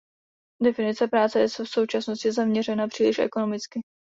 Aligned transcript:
Definice 0.61 1.07
práce 1.07 1.39
je 1.39 1.47
v 1.47 1.51
současnosti 1.69 2.31
zaměřena 2.31 2.87
příliš 2.87 3.19
ekonomicky. 3.19 3.81